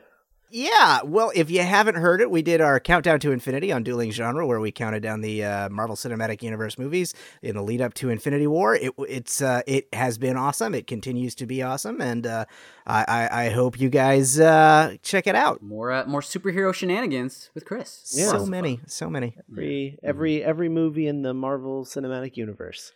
[0.50, 4.12] Yeah, well, if you haven't heard it, we did our countdown to infinity on Dueling
[4.12, 7.92] Genre, where we counted down the uh, Marvel Cinematic Universe movies in the lead up
[7.94, 8.74] to Infinity War.
[8.74, 10.74] It it's uh, it has been awesome.
[10.74, 12.46] It continues to be awesome, and uh,
[12.86, 15.60] I, I I hope you guys uh, check it out.
[15.60, 18.14] more uh, more superhero shenanigans with Chris.
[18.16, 18.30] Yeah.
[18.30, 19.36] So many, so many.
[19.50, 22.92] Every every every movie in the Marvel Cinematic Universe.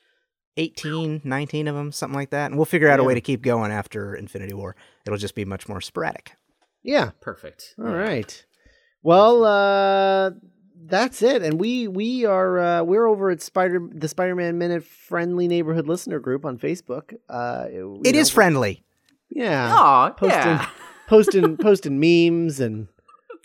[0.57, 2.47] 18, 19 of them, something like that.
[2.47, 4.77] And we'll figure out a way to keep going after Infinity War.
[5.07, 6.33] It'll just be much more sporadic.
[6.83, 7.11] Yeah.
[7.21, 7.75] Perfect.
[7.79, 8.45] All right.
[9.03, 10.31] Well, uh
[10.85, 11.43] that's it.
[11.43, 16.19] And we we are uh we're over at Spider the Spider-Man Minute Friendly Neighborhood Listener
[16.19, 17.15] Group on Facebook.
[17.29, 18.85] Uh you It is know, friendly.
[19.31, 19.73] Yeah.
[19.75, 20.69] Aw, Posting yeah.
[21.09, 22.89] posting posting memes and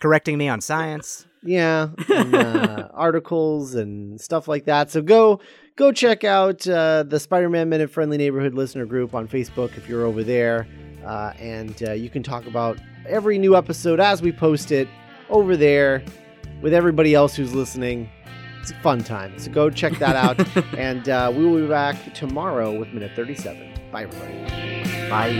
[0.00, 1.26] correcting me on science.
[1.42, 4.90] Yeah, and, uh, articles and stuff like that.
[4.90, 5.40] So go
[5.76, 10.04] go check out uh, the Spider-Man Minute Friendly Neighborhood Listener Group on Facebook if you're
[10.04, 10.66] over there,
[11.04, 14.88] uh, and uh, you can talk about every new episode as we post it
[15.30, 16.02] over there
[16.60, 18.10] with everybody else who's listening.
[18.60, 19.38] It's a fun time.
[19.38, 20.40] So go check that out,
[20.76, 23.74] and uh, we will be back tomorrow with Minute 37.
[23.92, 25.08] Bye, everybody.
[25.08, 25.32] Bye.